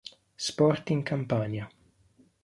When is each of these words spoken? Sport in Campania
Sport 0.35 0.89
in 0.89 1.03
Campania 1.03 1.69